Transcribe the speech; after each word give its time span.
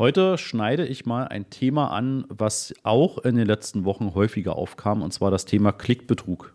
Heute 0.00 0.38
schneide 0.38 0.86
ich 0.86 1.04
mal 1.04 1.28
ein 1.28 1.50
Thema 1.50 1.88
an, 1.88 2.24
was 2.30 2.72
auch 2.84 3.18
in 3.18 3.36
den 3.36 3.46
letzten 3.46 3.84
Wochen 3.84 4.14
häufiger 4.14 4.56
aufkam, 4.56 5.02
und 5.02 5.12
zwar 5.12 5.30
das 5.30 5.44
Thema 5.44 5.72
Klickbetrug. 5.72 6.54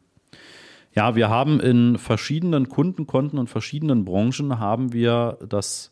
Ja, 0.95 1.15
wir 1.15 1.29
haben 1.29 1.59
in 1.59 1.99
verschiedenen 1.99 2.69
Kundenkonten 2.69 3.37
und 3.37 3.47
verschiedenen 3.47 4.03
Branchen 4.03 4.57
haben 4.57 4.93
wir 4.93 5.37
das 5.47 5.91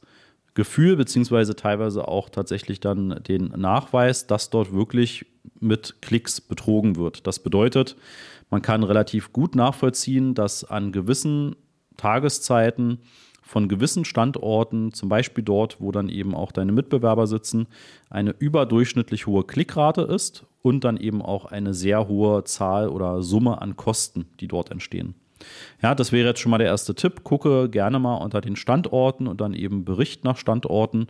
Gefühl, 0.56 0.96
beziehungsweise 0.96 1.56
teilweise 1.56 2.08
auch 2.08 2.30
tatsächlich 2.30 2.80
dann 2.80 3.22
den 3.22 3.50
Nachweis, 3.50 4.26
dass 4.26 4.50
dort 4.50 4.74
wirklich 4.74 5.28
mit 5.60 6.02
Klicks 6.02 6.42
betrogen 6.42 6.96
wird. 6.96 7.28
Das 7.28 7.38
bedeutet, 7.38 7.96
man 8.50 8.64
kann 8.64 8.82
relativ 8.82 9.32
gut 9.32 9.54
nachvollziehen, 9.56 10.34
dass 10.34 10.64
an 10.64 10.92
gewissen 10.92 11.56
Tageszeiten 11.98 12.98
von 13.44 13.68
gewissen 13.68 14.06
Standorten, 14.06 14.94
zum 14.94 15.10
Beispiel 15.10 15.44
dort, 15.44 15.80
wo 15.80 15.92
dann 15.92 16.10
eben 16.10 16.34
auch 16.34 16.52
deine 16.52 16.72
Mitbewerber 16.72 17.28
sitzen, 17.28 17.68
eine 18.10 18.32
überdurchschnittlich 18.32 19.28
hohe 19.28 19.44
Klickrate 19.44 20.02
ist 20.02 20.46
und 20.62 20.84
dann 20.84 20.98
eben 20.98 21.22
auch 21.22 21.46
eine 21.46 21.74
sehr 21.74 22.08
hohe 22.08 22.44
Zahl 22.46 22.88
oder 22.88 23.22
Summe 23.22 23.62
an 23.62 23.76
Kosten, 23.76 24.26
die 24.40 24.48
dort 24.48 24.72
entstehen. 24.72 25.14
Ja, 25.82 25.94
das 25.94 26.12
wäre 26.14 26.30
jetzt 26.30 26.40
schon 26.40 26.52
mal 26.52 26.58
der 26.58 26.68
erste 26.68 26.96
Tipp. 26.96 27.24
Gucke 27.24 27.70
gerne 27.70 28.00
mal 28.00 28.16
unter 28.16 28.40
den 28.40 28.56
Standorten 28.56 29.28
und 29.28 29.42
dann 29.42 29.54
eben 29.54 29.84
Bericht 29.84 30.24
nach 30.24 30.38
Standorten, 30.38 31.08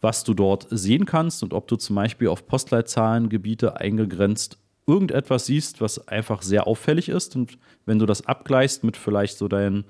was 0.00 0.24
du 0.24 0.32
dort 0.34 0.66
sehen 0.70 1.04
kannst 1.04 1.42
und 1.42 1.52
ob 1.52 1.68
du 1.68 1.76
zum 1.76 1.96
Beispiel 1.96 2.28
auf 2.28 2.46
Postleitzahlengebiete 2.46 3.78
eingegrenzt 3.78 4.58
irgendetwas 4.86 5.46
siehst, 5.46 5.80
was 5.80 6.08
einfach 6.08 6.42
sehr 6.42 6.66
auffällig 6.66 7.08
ist. 7.08 7.36
Und 7.36 7.58
wenn 7.84 7.98
du 7.98 8.06
das 8.06 8.26
abgleichst 8.26 8.84
mit 8.84 8.96
vielleicht 8.96 9.36
so 9.36 9.48
deinen 9.48 9.84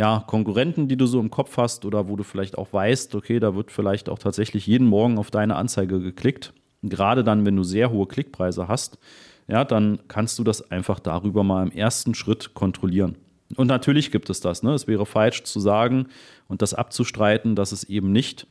ja, 0.00 0.24
Konkurrenten, 0.26 0.88
die 0.88 0.96
du 0.96 1.04
so 1.04 1.20
im 1.20 1.30
Kopf 1.30 1.58
hast 1.58 1.84
oder 1.84 2.08
wo 2.08 2.16
du 2.16 2.24
vielleicht 2.24 2.56
auch 2.56 2.72
weißt, 2.72 3.14
okay, 3.14 3.38
da 3.38 3.54
wird 3.54 3.70
vielleicht 3.70 4.08
auch 4.08 4.18
tatsächlich 4.18 4.66
jeden 4.66 4.86
Morgen 4.86 5.18
auf 5.18 5.30
deine 5.30 5.56
Anzeige 5.56 6.00
geklickt. 6.00 6.54
Gerade 6.82 7.22
dann, 7.22 7.44
wenn 7.44 7.54
du 7.54 7.64
sehr 7.64 7.90
hohe 7.90 8.06
Klickpreise 8.06 8.66
hast, 8.66 8.98
ja, 9.46 9.62
dann 9.62 9.98
kannst 10.08 10.38
du 10.38 10.42
das 10.42 10.70
einfach 10.70 11.00
darüber 11.00 11.44
mal 11.44 11.66
im 11.66 11.70
ersten 11.70 12.14
Schritt 12.14 12.54
kontrollieren. 12.54 13.16
Und 13.56 13.66
natürlich 13.66 14.10
gibt 14.10 14.30
es 14.30 14.40
das. 14.40 14.62
Ne? 14.62 14.72
Es 14.72 14.86
wäre 14.86 15.04
falsch 15.04 15.42
zu 15.42 15.60
sagen 15.60 16.06
und 16.48 16.62
das 16.62 16.72
abzustreiten, 16.72 17.54
dass 17.54 17.70
es 17.70 17.84
eben 17.84 18.10
nicht 18.10 18.46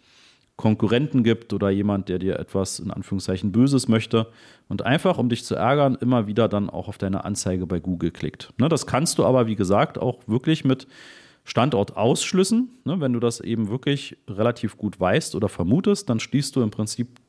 Konkurrenten 0.55 1.23
gibt 1.23 1.51
oder 1.51 1.71
jemand, 1.71 2.09
der 2.09 2.19
dir 2.19 2.37
etwas 2.37 2.77
in 2.77 2.91
Anführungszeichen 2.91 3.51
Böses 3.51 3.87
möchte 3.87 4.27
und 4.67 4.85
einfach, 4.85 5.17
um 5.17 5.29
dich 5.29 5.43
zu 5.43 5.55
ärgern, 5.55 5.97
immer 5.99 6.27
wieder 6.27 6.47
dann 6.47 6.69
auch 6.69 6.87
auf 6.87 6.99
deine 6.99 7.25
Anzeige 7.25 7.65
bei 7.65 7.79
Google 7.79 8.11
klickt. 8.11 8.53
Ne? 8.59 8.69
Das 8.69 8.85
kannst 8.85 9.17
du 9.17 9.25
aber, 9.25 9.47
wie 9.47 9.55
gesagt, 9.55 9.97
auch 9.97 10.19
wirklich 10.27 10.63
mit 10.63 10.85
Standortausschlüssen. 11.49 12.69
Ne, 12.85 13.01
wenn 13.01 13.13
du 13.13 13.19
das 13.19 13.39
eben 13.39 13.69
wirklich 13.69 14.17
relativ 14.27 14.77
gut 14.77 14.99
weißt 14.99 15.35
oder 15.35 15.49
vermutest, 15.49 16.09
dann 16.09 16.19
schließt 16.19 16.55
du 16.55 16.61
im 16.61 16.69
Prinzip 16.69 17.19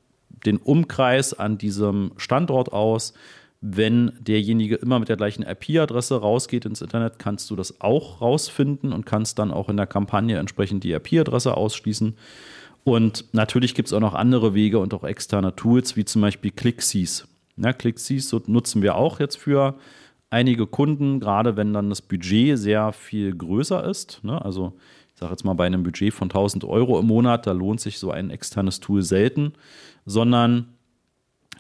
den 0.45 0.59
Umkreis 0.59 1.33
an 1.33 1.57
diesem 1.57 2.13
Standort 2.19 2.73
aus. 2.73 3.15
Wenn 3.63 4.13
derjenige 4.21 4.77
immer 4.77 4.99
mit 4.99 5.09
der 5.09 5.17
gleichen 5.17 5.43
IP-Adresse 5.43 6.21
rausgeht 6.21 6.65
ins 6.65 6.83
Internet, 6.83 7.19
kannst 7.19 7.51
du 7.51 7.57
das 7.57 7.81
auch 7.81 8.21
rausfinden 8.21 8.93
und 8.93 9.07
kannst 9.07 9.39
dann 9.39 9.51
auch 9.51 9.69
in 9.69 9.77
der 9.77 9.87
Kampagne 9.87 10.39
entsprechend 10.39 10.85
die 10.85 10.93
IP-Adresse 10.93 11.57
ausschließen. 11.57 12.15
Und 12.85 13.25
natürlich 13.33 13.75
gibt 13.75 13.89
es 13.89 13.93
auch 13.93 14.01
noch 14.01 14.15
andere 14.15 14.55
Wege 14.55 14.79
und 14.79 14.95
auch 14.95 15.05
externe 15.05 15.57
Tools, 15.57 15.97
wie 15.97 16.05
zum 16.05 16.23
Beispiel 16.23 16.51
ClickSees. 16.51 17.27
Ja, 17.57 17.73
ClickSees 17.73 18.35
nutzen 18.47 18.83
wir 18.83 18.97
auch 18.97 19.21
jetzt 19.21 19.37
für 19.37 19.77
einige 20.31 20.67
Kunden, 20.67 21.21
gerade 21.21 21.57
wenn 21.57 21.73
dann 21.73 21.91
das 21.91 22.01
Budget 22.01 22.57
sehr 22.57 22.93
viel 22.93 23.37
größer 23.37 23.85
ist, 23.85 24.21
ne? 24.23 24.43
also 24.43 24.73
ich 25.13 25.21
sage 25.21 25.33
jetzt 25.33 25.45
mal 25.45 25.55
bei 25.55 25.67
einem 25.67 25.83
Budget 25.83 26.15
von 26.15 26.27
1000 26.27 26.65
Euro 26.65 26.99
im 26.99 27.07
Monat, 27.07 27.47
da 27.47 27.53
lohnt 27.53 27.81
sich 27.81 27.99
so 27.99 28.11
ein 28.11 28.31
externes 28.31 28.81
Tool 28.81 29.03
selten, 29.03 29.53
sondern 30.07 30.69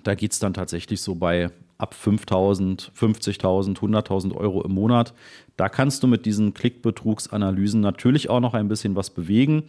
da 0.02 0.14
geht 0.14 0.32
es 0.32 0.38
dann 0.38 0.54
tatsächlich 0.54 1.02
so 1.02 1.14
bei 1.14 1.50
ab 1.76 1.94
5000, 1.94 2.92
50.000, 2.94 3.78
100.000 3.78 4.34
Euro 4.34 4.62
im 4.62 4.72
Monat. 4.72 5.14
Da 5.56 5.68
kannst 5.68 6.02
du 6.02 6.06
mit 6.06 6.26
diesen 6.26 6.52
Klickbetrugsanalysen 6.52 7.80
natürlich 7.80 8.28
auch 8.28 8.40
noch 8.40 8.54
ein 8.54 8.68
bisschen 8.68 8.96
was 8.96 9.10
bewegen. 9.10 9.64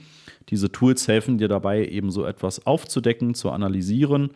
Diese 0.50 0.72
Tools 0.72 1.08
helfen 1.08 1.38
dir 1.38 1.48
dabei, 1.48 1.86
eben 1.86 2.12
so 2.12 2.26
etwas 2.26 2.66
aufzudecken, 2.66 3.34
zu 3.34 3.50
analysieren 3.50 4.32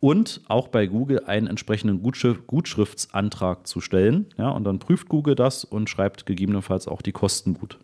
und 0.00 0.42
auch 0.48 0.68
bei 0.68 0.86
Google 0.86 1.24
einen 1.26 1.46
entsprechenden 1.46 2.02
Gutschriftsantrag 2.02 3.66
zu 3.66 3.80
stellen. 3.80 4.26
Ja, 4.36 4.50
und 4.50 4.64
dann 4.64 4.78
prüft 4.78 5.08
Google 5.08 5.34
das 5.34 5.64
und 5.64 5.88
schreibt 5.88 6.26
gegebenenfalls 6.26 6.86
auch 6.88 7.02
die 7.02 7.12
Kosten 7.12 7.54
gut. 7.54 7.78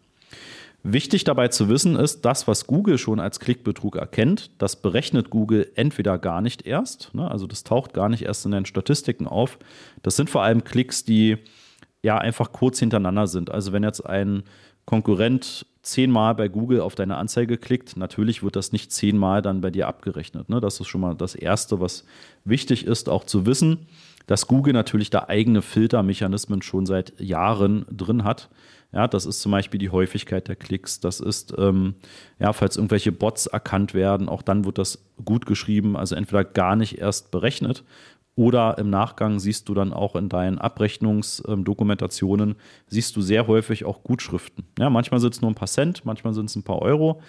Wichtig 0.84 1.22
dabei 1.22 1.46
zu 1.46 1.68
wissen 1.68 1.94
ist, 1.94 2.22
das, 2.22 2.48
was 2.48 2.66
Google 2.66 2.98
schon 2.98 3.20
als 3.20 3.38
Klickbetrug 3.38 3.94
erkennt, 3.94 4.50
das 4.58 4.82
berechnet 4.82 5.30
Google 5.30 5.70
entweder 5.76 6.18
gar 6.18 6.40
nicht 6.40 6.66
erst, 6.66 7.14
ne, 7.14 7.30
also 7.30 7.46
das 7.46 7.62
taucht 7.62 7.94
gar 7.94 8.08
nicht 8.08 8.22
erst 8.22 8.44
in 8.46 8.50
den 8.50 8.66
Statistiken 8.66 9.28
auf. 9.28 9.58
Das 10.02 10.16
sind 10.16 10.28
vor 10.28 10.42
allem 10.42 10.64
Klicks, 10.64 11.04
die 11.04 11.38
ja 12.02 12.18
einfach 12.18 12.50
kurz 12.50 12.80
hintereinander 12.80 13.28
sind. 13.28 13.48
Also 13.48 13.72
wenn 13.72 13.84
jetzt 13.84 14.04
ein 14.04 14.42
Konkurrent 14.84 15.66
zehnmal 15.82 16.34
bei 16.34 16.48
Google 16.48 16.80
auf 16.80 16.94
deine 16.94 17.16
Anzeige 17.16 17.58
klickt, 17.58 17.96
natürlich 17.96 18.42
wird 18.42 18.56
das 18.56 18.72
nicht 18.72 18.92
zehnmal 18.92 19.42
dann 19.42 19.60
bei 19.60 19.70
dir 19.70 19.88
abgerechnet. 19.88 20.48
Ne? 20.48 20.60
Das 20.60 20.80
ist 20.80 20.86
schon 20.86 21.00
mal 21.00 21.14
das 21.14 21.34
Erste, 21.34 21.80
was 21.80 22.04
wichtig 22.44 22.86
ist, 22.86 23.08
auch 23.08 23.24
zu 23.24 23.46
wissen, 23.46 23.86
dass 24.26 24.46
Google 24.46 24.72
natürlich 24.72 25.10
da 25.10 25.24
eigene 25.28 25.60
Filtermechanismen 25.62 26.62
schon 26.62 26.86
seit 26.86 27.20
Jahren 27.20 27.84
drin 27.90 28.24
hat. 28.24 28.48
Ja, 28.92 29.08
das 29.08 29.26
ist 29.26 29.40
zum 29.40 29.52
Beispiel 29.52 29.78
die 29.78 29.90
Häufigkeit 29.90 30.48
der 30.48 30.56
Klicks. 30.56 31.00
Das 31.00 31.18
ist, 31.18 31.54
ähm, 31.58 31.94
ja, 32.38 32.52
falls 32.52 32.76
irgendwelche 32.76 33.10
Bots 33.10 33.46
erkannt 33.46 33.94
werden, 33.94 34.28
auch 34.28 34.42
dann 34.42 34.64
wird 34.64 34.78
das 34.78 35.02
gut 35.24 35.46
geschrieben, 35.46 35.96
also 35.96 36.14
entweder 36.14 36.44
gar 36.44 36.76
nicht 36.76 36.98
erst 36.98 37.30
berechnet 37.30 37.84
oder 38.34 38.78
im 38.78 38.90
Nachgang 38.90 39.38
siehst 39.38 39.68
du 39.68 39.74
dann 39.74 39.92
auch 39.92 40.16
in 40.16 40.28
deinen 40.28 40.58
Abrechnungsdokumentationen, 40.58 42.56
siehst 42.86 43.14
du 43.16 43.20
sehr 43.20 43.46
häufig 43.46 43.84
auch 43.84 44.02
Gutschriften. 44.02 44.64
Ja, 44.78 44.88
manchmal 44.90 45.20
sind 45.20 45.34
es 45.34 45.42
nur 45.42 45.50
ein 45.50 45.56
paar 45.56 45.68
Cent, 45.68 46.04
manchmal 46.04 46.32
sind 46.32 46.46
es 46.46 46.56
ein 46.56 46.62
paar 46.62 46.80
Euro, 46.80 47.20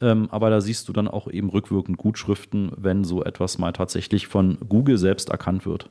ähm, 0.00 0.28
aber 0.30 0.50
da 0.50 0.60
siehst 0.60 0.88
du 0.88 0.92
dann 0.92 1.08
auch 1.08 1.30
eben 1.30 1.50
rückwirkend 1.50 1.98
Gutschriften, 1.98 2.72
wenn 2.76 3.04
so 3.04 3.22
etwas 3.22 3.58
mal 3.58 3.72
tatsächlich 3.72 4.26
von 4.26 4.58
Google 4.68 4.98
selbst 4.98 5.28
erkannt 5.28 5.66
wird. 5.66 5.90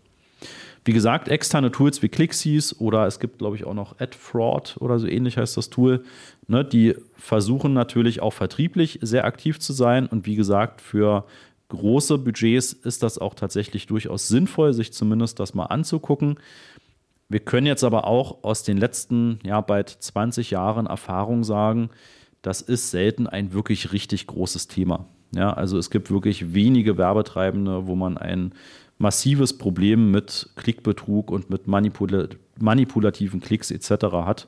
Wie 0.84 0.94
gesagt, 0.94 1.30
externe 1.30 1.72
Tools 1.72 2.04
wie 2.04 2.10
ClickSees 2.10 2.80
oder 2.80 3.08
es 3.08 3.20
gibt, 3.20 3.40
glaube 3.40 3.56
ich, 3.56 3.66
auch 3.66 3.74
noch 3.74 4.00
AdFraud 4.00 4.78
oder 4.80 5.00
so 5.00 5.08
ähnlich 5.08 5.38
heißt 5.38 5.58
das 5.58 5.72
Tool. 5.72 6.04
Ne, 6.48 6.64
die 6.64 6.96
versuchen 7.18 7.74
natürlich 7.74 8.22
auch 8.22 8.34
vertrieblich 8.34 9.00
sehr 9.02 9.26
aktiv 9.26 9.60
zu 9.60 9.74
sein 9.74 10.06
und 10.06 10.28
wie 10.28 10.36
gesagt, 10.36 10.82
für 10.82 11.26
große 11.70 12.18
Budgets 12.18 12.74
ist 12.74 13.04
das 13.04 13.18
auch 13.18 13.34
tatsächlich 13.34 13.88
durchaus 13.88 14.28
sinnvoll, 14.28 14.74
sich 14.74 14.94
zumindest 14.94 15.40
das 15.40 15.54
mal 15.54 15.66
anzugucken. 15.66 16.40
Wir 17.28 17.40
können 17.40 17.66
jetzt 17.68 17.84
aber 17.84 18.06
auch 18.06 18.44
aus 18.44 18.64
den 18.64 18.78
letzten, 18.78 19.40
ja, 19.44 19.62
bald 19.62 19.90
20 19.90 20.52
Jahren 20.52 20.86
Erfahrung 20.86 21.44
sagen, 21.44 21.90
das 22.42 22.62
ist 22.62 22.92
selten 22.92 23.26
ein 23.26 23.54
wirklich 23.54 23.92
richtig 23.92 24.28
großes 24.28 24.68
Thema. 24.68 25.08
Ja, 25.34 25.52
also 25.52 25.78
es 25.78 25.90
gibt 25.90 26.12
wirklich 26.12 26.54
wenige 26.54 26.98
Werbetreibende, 26.98 27.88
wo 27.88 27.96
man 27.96 28.18
ein 28.18 28.54
massives 28.98 29.58
Problem 29.58 30.12
mit 30.12 30.50
Klickbetrug 30.56 31.32
und 31.32 31.50
mit 31.50 31.68
manipula 31.68 32.28
manipulativen 32.58 33.42
Klicks 33.42 33.72
etc. 33.72 34.06
hat. 34.14 34.48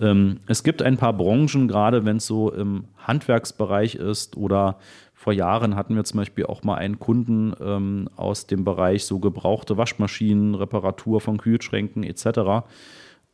Ähm, 0.00 0.40
es 0.46 0.62
gibt 0.62 0.82
ein 0.82 0.96
paar 0.96 1.12
Branchen, 1.12 1.68
gerade 1.68 2.04
wenn 2.04 2.16
es 2.16 2.26
so 2.26 2.50
im 2.52 2.84
Handwerksbereich 2.96 3.94
ist 3.94 4.36
oder 4.36 4.78
vor 5.14 5.34
Jahren 5.34 5.76
hatten 5.76 5.94
wir 5.96 6.04
zum 6.04 6.18
Beispiel 6.18 6.46
auch 6.46 6.62
mal 6.62 6.76
einen 6.76 6.98
Kunden 6.98 7.52
ähm, 7.60 8.08
aus 8.16 8.46
dem 8.46 8.64
Bereich 8.64 9.04
so 9.04 9.18
gebrauchte 9.18 9.76
Waschmaschinen, 9.76 10.54
Reparatur 10.54 11.20
von 11.20 11.36
Kühlschränken 11.36 12.04
etc. 12.04 12.64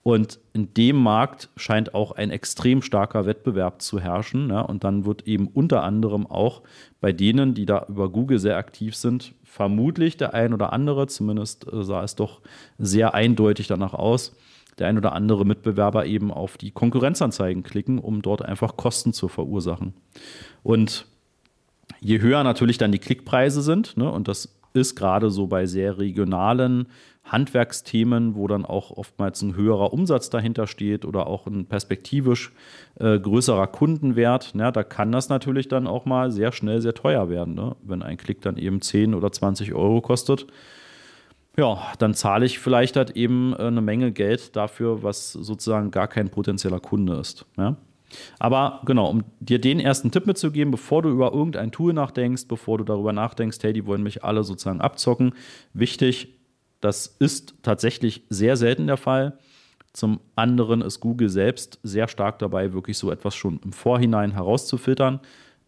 Und 0.03 0.41
in 0.53 0.75
dem 0.75 0.97
Markt 0.97 1.49
scheint 1.57 1.95
auch 1.95 2.13
ein 2.13 2.31
extrem 2.31 2.83
starker 2.83 3.25
Wettbewerb 3.25 3.83
zu 3.83 4.01
herrschen. 4.01 4.51
Ja? 4.51 4.63
Und 4.63 4.83
dann 4.83 5.05
wird 5.05 5.29
eben 5.29 5.47
unter 5.47 5.85
anderem 5.85 6.27
auch 6.27 6.63
bei 7.01 7.13
denen, 7.13 7.55
die 7.55 7.67
da 7.67 7.87
über 7.89 8.09
Google 8.09 8.41
sehr 8.41 8.57
aktiv 8.57 8.97
sind, 8.97 9.35
vermutlich 9.45 10.17
der 10.17 10.35
ein 10.35 10.55
oder 10.55 10.73
andere, 10.73 11.07
zumindest 11.07 11.73
äh, 11.73 11.85
sah 11.85 12.03
es 12.03 12.17
doch 12.17 12.41
sehr 12.79 13.15
eindeutig 13.15 13.69
danach 13.69 13.95
aus, 13.95 14.37
der 14.79 14.89
ein 14.89 14.99
oder 14.99 15.13
andere 15.13 15.45
Mitbewerber 15.45 16.07
eben 16.07 16.31
auf 16.31 16.57
die 16.57 16.71
Konkurrenzanzeigen 16.71 17.63
klicken, 17.63 17.99
um 17.99 18.23
dort 18.23 18.43
einfach 18.43 18.77
Kosten 18.77 19.13
zu 19.13 19.29
verursachen. 19.29 19.95
Und 20.63 21.07
je 22.01 22.21
höher 22.21 22.43
natürlich 22.45 22.79
dann 22.79 22.93
die 22.93 22.99
Klickpreise 22.99 23.63
sind, 23.63 23.97
ne, 23.97 24.11
und 24.11 24.29
das 24.29 24.57
ist 24.75 24.95
gerade 24.95 25.31
so 25.31 25.47
bei 25.47 25.67
sehr 25.67 25.99
regionalen 25.99 26.89
Handwerksthemen, 27.25 28.37
wo 28.37 28.47
dann 28.47 28.65
auch 28.65 28.91
oftmals 28.93 29.43
ein 29.43 29.57
höherer 29.57 29.93
Umsatz 29.93 30.31
dahinter 30.31 30.67
steht 30.67 31.05
oder 31.05 31.27
auch 31.27 31.47
ein 31.47 31.67
perspektivisch 31.67 32.53
äh, 33.01 33.19
größerer 33.19 33.67
Kundenwert, 33.67 34.55
ne, 34.55 34.71
da 34.71 34.85
kann 34.85 35.11
das 35.11 35.29
natürlich 35.29 35.69
dann 35.69 35.87
auch 35.87 36.05
mal 36.05 36.31
sehr 36.31 36.53
schnell 36.53 36.81
sehr 36.81 36.95
teuer 36.95 37.29
werden. 37.29 37.55
Ne? 37.55 37.75
Wenn 37.83 38.03
ein 38.03 38.17
Klick 38.17 38.43
dann 38.43 38.57
eben 38.57 38.81
10 38.81 39.15
oder 39.15 39.33
20 39.33 39.75
Euro 39.75 40.01
kostet, 40.01 40.47
ja, 41.57 41.93
dann 41.99 42.15
zahle 42.15 42.45
ich 42.47 42.59
vielleicht 42.59 42.97
halt 42.97 43.11
eben 43.11 43.55
äh, 43.55 43.63
eine 43.63 43.81
Menge 43.81 44.13
Geld 44.13 44.57
dafür, 44.57 45.03
was 45.03 45.33
sozusagen 45.33 45.91
gar 45.91 46.09
kein 46.09 46.29
potenzieller 46.29 46.81
Kunde 46.81 47.15
ist. 47.15 47.47
Ja? 47.57 47.77
Aber 48.39 48.81
genau, 48.85 49.09
um 49.09 49.25
dir 49.41 49.61
den 49.61 49.81
ersten 49.81 50.11
Tipp 50.11 50.27
mitzugeben, 50.27 50.71
bevor 50.71 51.03
du 51.03 51.09
über 51.11 51.33
irgendein 51.33 51.73
Tool 51.73 51.93
nachdenkst, 51.93 52.47
bevor 52.47 52.79
du 52.79 52.85
darüber 52.85 53.13
nachdenkst, 53.13 53.59
hey, 53.63 53.73
die 53.73 53.87
wollen 53.87 54.03
mich 54.03 54.23
alle 54.23 54.45
sozusagen 54.45 54.81
abzocken, 54.81 55.33
wichtig, 55.73 56.37
das 56.81 57.07
ist 57.07 57.55
tatsächlich 57.63 58.23
sehr 58.29 58.57
selten 58.57 58.87
der 58.87 58.97
Fall. 58.97 59.39
Zum 59.93 60.21
anderen 60.37 60.83
ist 60.83 61.01
Google 61.01 61.31
selbst 61.31 61.81
sehr 61.83 62.07
stark 62.07 62.39
dabei, 62.39 62.75
wirklich 62.75 62.99
so 62.99 63.11
etwas 63.11 63.35
schon 63.35 63.61
im 63.65 63.73
Vorhinein 63.73 64.33
herauszufiltern. 64.33 65.21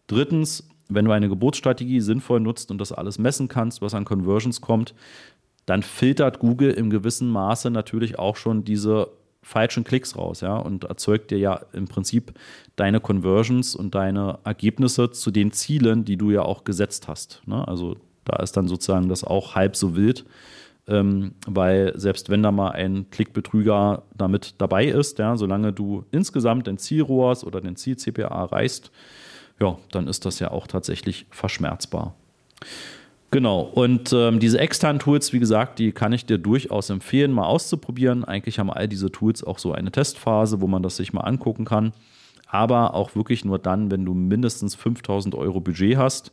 Drittens, 0.05 0.69
wenn 0.87 1.05
du 1.05 1.11
eine 1.11 1.29
Geburtsstrategie 1.29 1.99
sinnvoll 1.99 2.39
nutzt 2.39 2.69
und 2.69 2.79
das 2.79 2.91
alles 2.91 3.17
messen 3.17 3.47
kannst, 3.47 3.81
was 3.81 3.95
an 3.95 4.05
Conversions 4.05 4.61
kommt, 4.61 4.93
dann 5.69 5.83
filtert 5.83 6.39
Google 6.39 6.71
im 6.71 6.89
gewissen 6.89 7.29
Maße 7.29 7.69
natürlich 7.69 8.17
auch 8.17 8.35
schon 8.35 8.63
diese 8.63 9.11
falschen 9.43 9.83
Klicks 9.83 10.17
raus, 10.17 10.41
ja, 10.41 10.57
und 10.57 10.85
erzeugt 10.85 11.29
dir 11.29 11.37
ja 11.37 11.61
im 11.73 11.87
Prinzip 11.87 12.33
deine 12.75 12.99
Conversions 12.99 13.75
und 13.75 13.93
deine 13.93 14.39
Ergebnisse 14.43 15.11
zu 15.11 15.29
den 15.29 15.51
Zielen, 15.51 16.05
die 16.05 16.17
du 16.17 16.31
ja 16.31 16.41
auch 16.41 16.63
gesetzt 16.63 17.07
hast. 17.07 17.41
Ne? 17.45 17.67
Also 17.67 17.97
da 18.25 18.41
ist 18.41 18.57
dann 18.57 18.67
sozusagen 18.67 19.09
das 19.09 19.23
auch 19.23 19.53
halb 19.53 19.75
so 19.75 19.95
wild, 19.95 20.25
ähm, 20.87 21.33
weil 21.45 21.93
selbst 21.95 22.29
wenn 22.29 22.41
da 22.41 22.51
mal 22.51 22.71
ein 22.71 23.09
Klickbetrüger 23.11 24.03
damit 24.15 24.55
dabei 24.57 24.85
ist, 24.85 25.19
ja, 25.19 25.37
solange 25.37 25.71
du 25.71 26.03
insgesamt 26.11 26.65
den 26.65 26.79
Zielrohrs 26.79 27.43
oder 27.43 27.61
den 27.61 27.75
Ziel-CPA 27.75 28.27
erreichst, 28.27 28.91
ja, 29.61 29.77
dann 29.91 30.07
ist 30.07 30.25
das 30.25 30.39
ja 30.39 30.49
auch 30.49 30.65
tatsächlich 30.65 31.27
verschmerzbar. 31.29 32.15
Genau, 33.31 33.61
und 33.61 34.11
ähm, 34.11 34.39
diese 34.39 34.59
externen 34.59 34.99
Tools, 34.99 35.33
wie 35.33 35.39
gesagt, 35.39 35.77
die 35.77 35.91
kann 35.91 36.13
ich 36.13 36.25
dir 36.25 36.39
durchaus 36.39 36.89
empfehlen, 36.89 37.31
mal 37.31 37.45
auszuprobieren. 37.45 38.25
Eigentlich 38.25 38.57
haben 38.57 38.71
all 38.71 38.87
diese 38.87 39.11
Tools 39.11 39.43
auch 39.43 39.59
so 39.59 39.71
eine 39.71 39.91
Testphase, 39.91 40.61
wo 40.61 40.67
man 40.67 40.81
das 40.81 40.97
sich 40.97 41.13
mal 41.13 41.21
angucken 41.21 41.63
kann. 41.63 41.93
Aber 42.47 42.95
auch 42.95 43.15
wirklich 43.15 43.45
nur 43.45 43.59
dann, 43.59 43.91
wenn 43.91 44.03
du 44.03 44.15
mindestens 44.15 44.73
5000 44.73 45.35
Euro 45.35 45.59
Budget 45.59 45.97
hast 45.97 46.31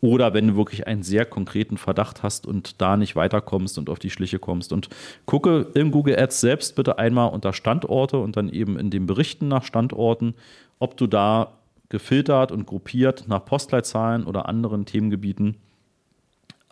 oder 0.00 0.32
wenn 0.32 0.48
du 0.48 0.56
wirklich 0.56 0.86
einen 0.86 1.02
sehr 1.02 1.26
konkreten 1.26 1.76
Verdacht 1.76 2.22
hast 2.22 2.46
und 2.46 2.80
da 2.80 2.96
nicht 2.96 3.14
weiterkommst 3.14 3.76
und 3.76 3.90
auf 3.90 3.98
die 3.98 4.10
Schliche 4.10 4.38
kommst. 4.38 4.72
Und 4.72 4.88
gucke 5.26 5.66
im 5.74 5.90
Google 5.90 6.18
Ads 6.18 6.40
selbst 6.40 6.76
bitte 6.76 6.98
einmal 6.98 7.30
unter 7.30 7.52
Standorte 7.52 8.16
und 8.16 8.38
dann 8.38 8.48
eben 8.48 8.78
in 8.78 8.88
den 8.88 9.04
Berichten 9.04 9.48
nach 9.48 9.64
Standorten, 9.64 10.34
ob 10.78 10.96
du 10.96 11.06
da 11.06 11.52
gefiltert 11.90 12.52
und 12.52 12.66
gruppiert 12.66 13.24
nach 13.28 13.44
Postleitzahlen 13.44 14.24
oder 14.24 14.48
anderen 14.48 14.86
Themengebieten 14.86 15.58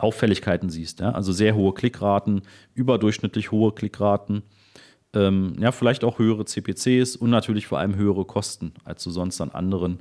Auffälligkeiten 0.02 0.70
siehst. 0.70 1.00
Ja? 1.00 1.12
Also 1.12 1.32
sehr 1.32 1.54
hohe 1.54 1.74
Klickraten, 1.74 2.42
überdurchschnittlich 2.74 3.50
hohe 3.50 3.72
Klickraten, 3.72 4.42
ähm, 5.12 5.54
ja, 5.58 5.72
vielleicht 5.72 6.04
auch 6.04 6.18
höhere 6.18 6.44
CPCs 6.44 7.16
und 7.16 7.30
natürlich 7.30 7.66
vor 7.66 7.78
allem 7.78 7.96
höhere 7.96 8.24
Kosten, 8.24 8.72
als 8.84 9.02
du 9.02 9.10
sonst 9.10 9.40
an 9.40 9.50
anderen 9.50 10.00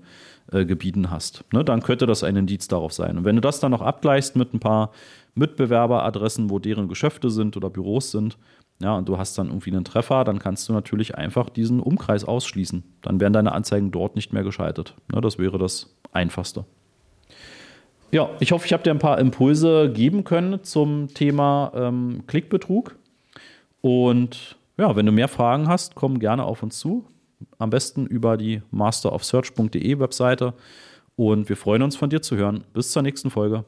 äh, 0.52 0.66
Gebieten 0.66 1.10
hast. 1.10 1.44
Ne? 1.52 1.64
Dann 1.64 1.82
könnte 1.82 2.06
das 2.06 2.24
ein 2.24 2.36
Indiz 2.36 2.68
darauf 2.68 2.94
sein. 2.94 3.18
Und 3.18 3.26
wenn 3.26 3.36
du 3.36 3.42
das 3.42 3.60
dann 3.60 3.72
noch 3.72 3.82
abgleichst 3.82 4.36
mit 4.36 4.54
ein 4.54 4.60
paar 4.60 4.92
Mitbewerberadressen, 5.34 6.50
wo 6.50 6.60
deren 6.60 6.88
Geschäfte 6.88 7.32
sind 7.32 7.58
oder 7.58 7.70
Büros 7.70 8.12
sind, 8.12 8.38
ja, 8.82 8.96
und 8.96 9.10
du 9.10 9.18
hast 9.18 9.38
dann 9.38 9.48
irgendwie 9.48 9.72
einen 9.72 9.84
Treffer, 9.84 10.24
dann 10.24 10.40
kannst 10.40 10.70
du 10.70 10.74
natürlich 10.74 11.16
einfach 11.16 11.50
diesen 11.50 11.82
Umkreis 11.82 12.24
ausschließen. 12.24 12.84
Dann 13.02 13.20
werden 13.20 13.34
deine 13.34 13.52
Anzeigen 13.52 13.92
dort 13.92 14.16
nicht 14.16 14.32
mehr 14.32 14.44
geschaltet. 14.44 14.96
Ne? 15.12 15.20
Das 15.20 15.38
wäre 15.38 15.58
das 15.58 15.98
Einfachste. 16.14 16.66
Ja, 18.12 18.30
ich 18.40 18.52
hoffe, 18.52 18.66
ich 18.66 18.74
habe 18.74 18.82
dir 18.82 18.90
ein 18.90 19.00
paar 19.00 19.20
Impulse 19.20 19.92
geben 19.92 20.24
können 20.24 20.64
zum 20.64 21.14
Thema 21.14 21.72
ähm, 21.76 22.24
Klickbetrug. 22.26 22.96
Und 23.82 24.58
ja, 24.78 24.96
wenn 24.96 25.06
du 25.06 25.12
mehr 25.12 25.28
Fragen 25.28 25.68
hast, 25.68 25.94
komm 25.94 26.20
gerne 26.20 26.44
auf 26.44 26.64
uns 26.64 26.80
zu. 26.80 27.06
Am 27.60 27.70
besten 27.70 28.08
über 28.08 28.36
die 28.36 28.64
masterofsearch.de 28.72 30.00
Webseite. 30.00 30.54
Und 31.16 31.50
wir 31.50 31.58
freuen 31.58 31.84
uns 31.84 31.96
von 31.98 32.10
dir 32.10 32.22
zu 32.22 32.36
hören. 32.36 32.64
Bis 32.74 32.92
zur 32.92 33.04
nächsten 33.04 33.30
Folge. 33.30 33.64